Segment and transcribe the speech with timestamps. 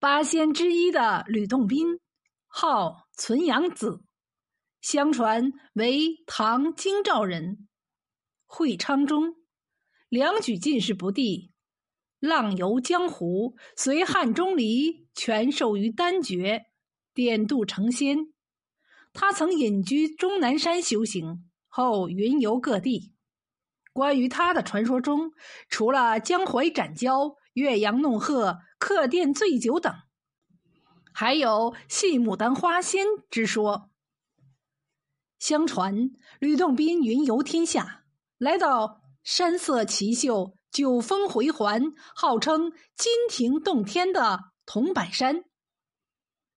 [0.00, 1.98] 八仙之一的吕洞宾，
[2.46, 4.04] 号存阳子，
[4.80, 7.66] 相传为唐京兆人，
[8.46, 9.34] 会昌中，
[10.08, 11.50] 两举进士不第，
[12.20, 16.66] 浪游江湖，随汉钟离全授于丹诀，
[17.12, 18.32] 点度成仙。
[19.12, 23.14] 他曾隐居终南山修行，后云游各地。
[23.92, 25.32] 关于他的传说中，
[25.68, 29.92] 除了江淮斩蛟、岳阳弄鹤、客店醉酒等，
[31.12, 33.90] 还有戏牡丹花仙之说。
[35.38, 38.04] 相传吕洞宾云游天下，
[38.38, 45.44] 来到山色奇秀、九峰回环、号称金庭洞天的桐柏山，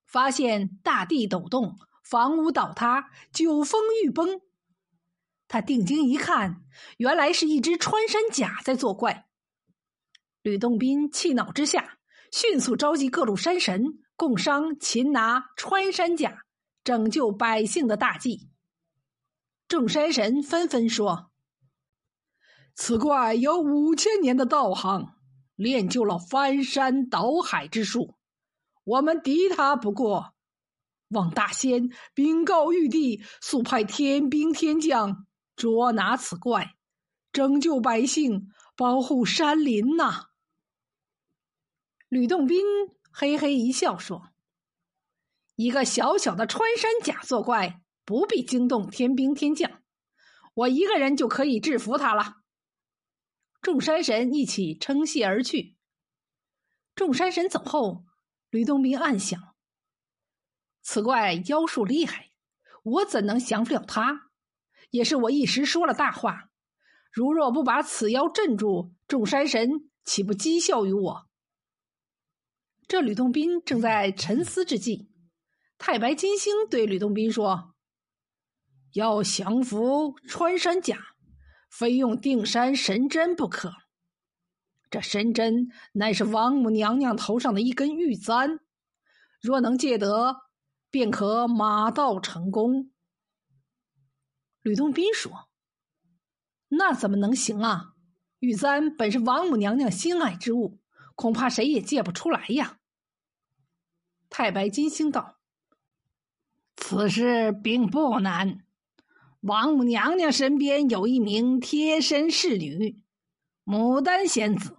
[0.05, 1.77] 发现大地抖动。
[2.03, 4.41] 房屋倒塌，九峰玉崩。
[5.47, 6.65] 他定睛一看，
[6.97, 9.29] 原来是一只穿山甲在作怪。
[10.41, 11.99] 吕洞宾气恼之下，
[12.31, 16.45] 迅速召集各路山神，共商擒拿穿山甲，
[16.81, 18.49] 拯救百姓的大计。
[19.67, 21.29] 众山神纷纷说
[22.73, 25.13] ：“此怪有五千年的道行，
[25.55, 28.15] 练就了翻山倒海之术，
[28.85, 30.33] 我们敌他不过。”
[31.11, 36.75] 望大仙禀告玉帝，速派天兵天将捉拿此怪，
[37.33, 40.30] 拯救百姓，保护山林呐！
[42.11, 42.61] 吕洞宾
[43.13, 44.33] 嘿嘿一笑说
[45.55, 49.81] ：“一个小小的穿山甲作怪，不必惊动天兵天将，
[50.53, 52.39] 我一个人就可以制服他了。”
[53.63, 55.77] 众山神一起称谢而去。
[56.95, 58.03] 众山神走后，
[58.49, 59.39] 吕洞宾暗想。
[60.81, 62.31] 此怪妖术厉害，
[62.83, 64.31] 我怎能降服了他？
[64.89, 66.49] 也是我一时说了大话。
[67.13, 71.30] 如若不把此妖镇住，众山神岂不讥笑于我？
[72.91, 75.09] 这吕洞宾正在沉思之际，
[75.77, 77.73] 太白金星对吕洞宾说
[78.91, 80.99] ：“要降服穿山甲，
[81.69, 83.71] 非用定山神针不可。
[84.89, 88.59] 这神针乃是王母娘娘头上的一根玉簪，
[89.39, 90.41] 若能借得。”
[90.91, 92.91] 便可马到成功。
[94.61, 95.47] 吕洞宾说
[96.67, 97.93] ：“那怎么能行啊？
[98.39, 100.81] 玉簪本是王母娘娘心爱之物，
[101.15, 102.79] 恐怕谁也借不出来呀。”
[104.31, 105.37] 太白金星道
[106.75, 108.65] ：“此事并不难。
[109.41, 113.03] 王母娘娘身边有一名贴身侍女，
[113.63, 114.75] 牡丹仙子，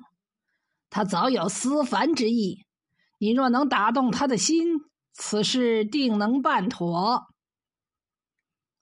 [0.91, 2.65] 她早有思凡之意。
[3.19, 4.81] 你若能打动她的心。”
[5.15, 7.27] 此事定能办妥。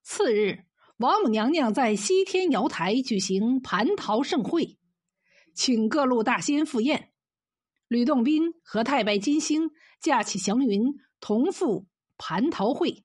[0.01, 0.65] 次日，
[0.99, 4.79] 王母娘娘在西天瑶台举行蟠桃盛会，
[5.55, 7.10] 请各路大仙赴宴。
[7.91, 13.03] 吕洞宾和太白金星驾起祥云，同赴蟠桃会。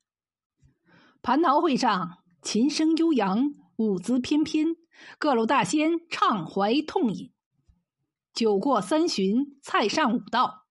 [1.20, 4.76] 蟠桃会上，琴声悠扬，舞姿翩翩，
[5.18, 7.32] 各路大仙畅怀痛饮。
[8.32, 10.66] 酒过三巡，菜上五道。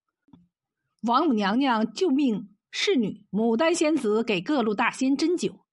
[1.01, 5.65] 王母娘娘就命侍女牡丹仙子给各路大仙斟酒。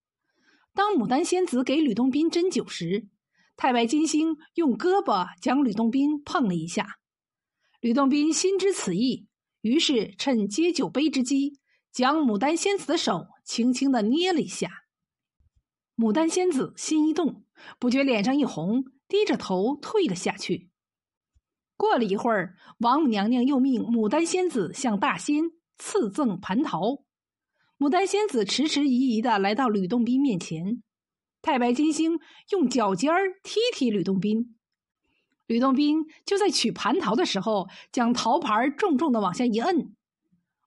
[0.74, 3.06] 当牡丹仙子给吕洞宾斟酒时，
[3.56, 6.98] 太白金星用胳膊将吕洞宾碰了一下。
[7.82, 9.26] 吕洞宾心知此意，
[9.60, 11.58] 于是趁接酒杯之机，
[11.90, 14.84] 将牡丹仙子的手轻轻的捏了一下。
[15.96, 17.44] 牡丹仙子心一动，
[17.80, 20.70] 不觉脸上一红，低着头退了下去。
[21.76, 27.02] 过了一会儿，王母娘娘又命牡丹仙子向大仙赐赠蟠桃。
[27.78, 30.84] 牡丹仙子迟迟疑疑的来到吕洞宾面前，
[31.42, 32.20] 太白金星
[32.52, 34.54] 用脚尖儿踢踢吕洞宾。
[35.52, 39.94] 吕洞宾就在取蟠桃的时候，将桃盘重重的往下一摁。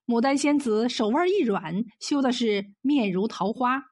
[0.06, 3.82] 牡丹仙子手腕一软，羞的是面如桃花。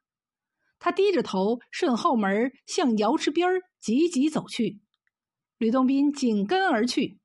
[0.78, 4.78] 她低着头顺后门向瑶池边儿急急走去。
[5.58, 7.18] 吕洞宾紧跟而去，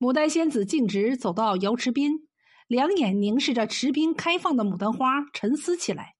[0.00, 2.14] 牡丹仙子径直走到瑶池边，
[2.66, 6.16] 两眼凝视着池边开放的牡丹花，沉思起来。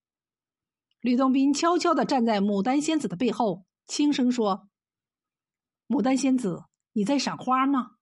[1.00, 4.68] 吕洞宾悄悄的站在牡丹仙子的背后，轻声说
[5.86, 7.96] ：“牡丹仙子，你在赏花吗？”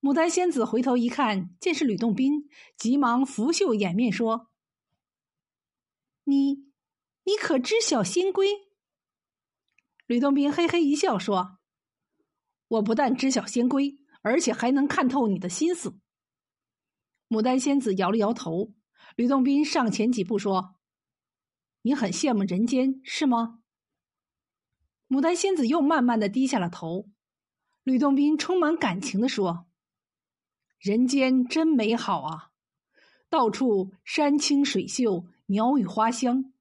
[0.00, 4.50] 牡丹仙子回头一看，见是吕洞宾，急忙拂袖掩面说
[6.24, 6.66] ：“你，
[7.24, 8.48] 你可知晓仙规？”
[10.06, 11.58] 吕洞宾嘿嘿一笑说。
[12.68, 16.00] 我不但知晓仙规，而且还能看透你的心思。
[17.28, 18.74] 牡丹仙子摇了摇头。
[19.14, 20.76] 吕洞宾上前几步说
[21.82, 23.62] ：“你很羡慕人间，是吗？”
[25.08, 27.08] 牡丹仙子又慢慢的低下了头。
[27.84, 29.66] 吕洞宾充满感情的说
[30.80, 32.50] ：“人间真美好啊！
[33.28, 36.52] 到处山清水秀，鸟语花香。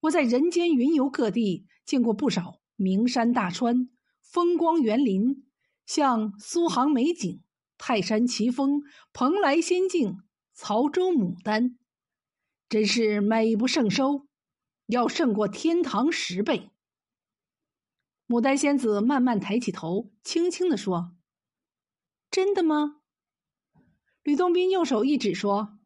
[0.00, 3.88] 我在人间云游各地，见过不少名山大川、
[4.20, 5.46] 风光园林，
[5.86, 7.42] 像苏杭美景、
[7.78, 8.82] 泰山奇峰、
[9.12, 10.18] 蓬莱仙境、
[10.52, 11.78] 曹州牡丹，
[12.68, 14.26] 真是美不胜收，
[14.86, 16.71] 要胜过天堂十倍。
[18.26, 21.14] 牡丹仙子慢慢抬起头，轻轻地说
[22.30, 23.02] ：“真的吗？”
[24.22, 25.78] 吕洞宾用手一指，说：“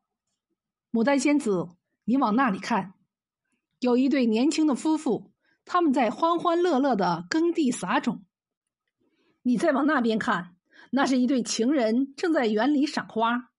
[0.92, 1.70] 牡丹仙子，
[2.04, 2.94] 你往那里看，
[3.80, 5.32] 有一对年轻的夫妇，
[5.64, 8.24] 他们在欢欢乐乐的耕地撒种。
[9.42, 10.56] 你再往那边看，
[10.90, 13.50] 那是一对情人正在园里赏花。”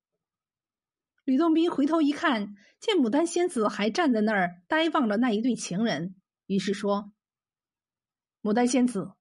[1.26, 6.16] 吕洞宾回头一看，见牡丹仙子还站在那儿呆望着那一对情人，
[6.46, 7.12] 于是说
[8.48, 9.12] ：“牡丹仙子，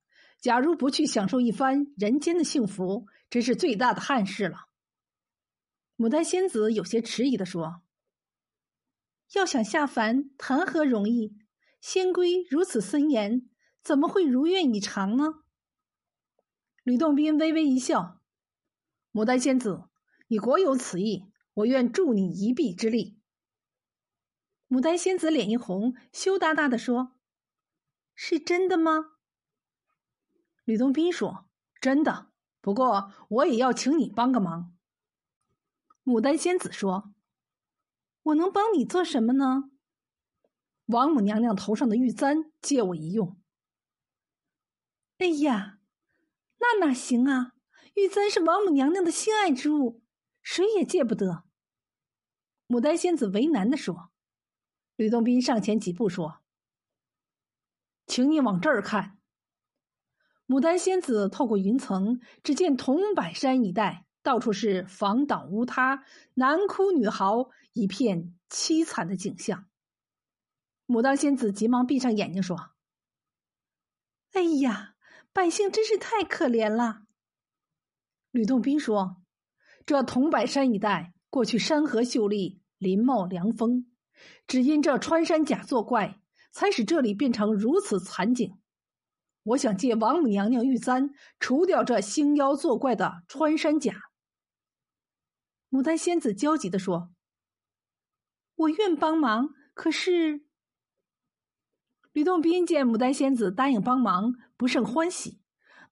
[0.40, 4.68] 假如不去享受一番人间的幸福，真是最大的憾事了。”
[5.98, 7.82] 牡丹仙子有些迟疑的说
[9.34, 11.36] ：“要想下凡，谈何容易？
[11.80, 13.50] 仙规如此森严，
[13.82, 15.42] 怎么会如愿以偿呢？”
[16.84, 18.20] 吕洞宾微微一笑
[19.12, 19.88] ：“牡丹仙子，
[20.28, 21.24] 你果有此意，
[21.54, 23.18] 我愿助你一臂之力。”
[24.70, 27.16] 牡丹仙子脸一红，羞答答的说
[28.14, 29.14] ：“是真的吗？”
[30.66, 31.48] 吕洞宾说
[31.80, 34.76] ：“真的，不过我也要请你帮个忙。”
[36.02, 37.14] 牡丹仙子说
[38.24, 39.70] ：“我能帮你做什么呢？”
[40.86, 43.40] 王母娘娘头上的玉簪借我一用。
[45.18, 45.78] 哎呀，
[46.58, 47.54] 那哪行啊！
[47.94, 50.02] 玉簪是王母娘娘的心爱之物，
[50.42, 51.44] 谁也借不得。
[52.66, 54.10] 牡丹仙子为难的说。
[54.96, 56.40] 吕洞宾上前几步说
[58.06, 59.15] ：“请你往这儿看。”
[60.46, 64.04] 牡丹仙子透过云层，只见桐柏山一带。
[64.22, 66.02] 到处是房倒屋塌、
[66.34, 69.66] 男哭女嚎，一片凄惨的景象。
[70.88, 72.70] 牡丹仙子急忙闭上眼睛说
[74.34, 74.96] ：“哎呀，
[75.32, 77.02] 百姓真是太可怜了。”
[78.32, 79.22] 吕洞宾说
[79.86, 83.86] ：“这桐柏山一带过去山河秀丽，林茂凉风，
[84.48, 86.20] 只因这穿山甲作怪，
[86.50, 88.58] 才使这里变成如此惨景。
[89.46, 91.10] 我想借王母娘娘玉簪，
[91.40, 93.94] 除掉这星妖作怪的穿山甲。”
[95.70, 97.10] 牡丹仙子焦急的说
[98.54, 100.42] ：“我愿帮忙，可是……”
[102.12, 105.40] 吕洞宾见牡丹仙子答应帮忙，不胜欢喜。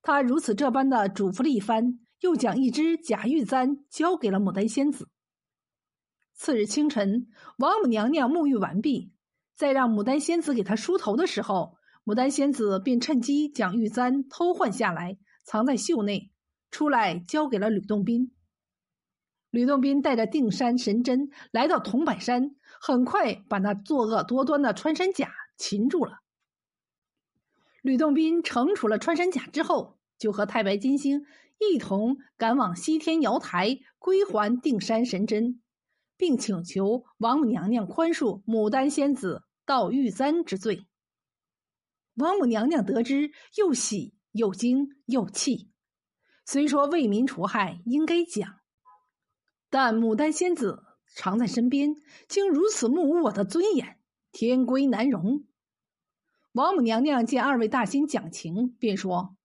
[0.01, 5.09] 他如此这般的嘱咐了一番，又将一只假玉簪交给了牡丹仙子。
[6.33, 7.27] 次日清晨，
[7.57, 9.13] 王母娘娘沐浴完毕，
[9.55, 16.29] 再让牡丹仙子给她梳头的时候，牡丹仙子便趁机将玉簪偷换下来，藏在袖内，
[16.69, 18.31] 出来交给了吕洞宾。
[19.49, 26.19] 吕洞宾带着定山神针来到桐柏山，很快把那作恶多端的穿山甲擒住了。
[27.81, 31.25] 吕洞宾惩处了穿山甲之后，就和太白金星
[31.57, 35.59] 一同赶往西天瑶台归还定山神针，
[36.17, 40.85] 并请求王母娘娘宽恕牡丹仙子盗玉簪之罪。
[42.15, 45.71] 王母娘娘得知，又喜又惊又气，
[46.45, 48.59] 虽说为民除害应该讲。
[49.69, 50.83] 但牡丹仙子
[51.15, 51.95] 常在身边，
[52.27, 53.99] 竟如此目污我的尊严，
[54.31, 55.45] 天规难容。
[56.53, 59.35] 王母娘娘见二位大仙讲情，便说：“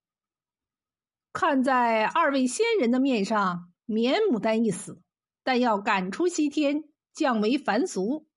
[1.32, 5.02] 看在二位仙人的面上，免牡丹一死，
[5.42, 8.28] 但要赶出西天，降为凡俗。”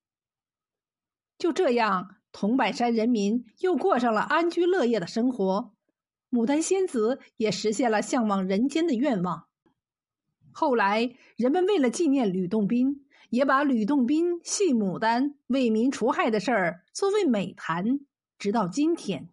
[1.37, 5.71] 就这样，桐柏山人民又过上了安居乐业的生活，
[6.31, 9.45] 牡丹仙子也实现了向往人间的愿望。
[10.51, 17.99] 后来，人们为了纪念吕洞宾，也把吕洞宾戏牡丹、为民除害的事儿作为美谈，
[18.37, 19.29] 直到今天。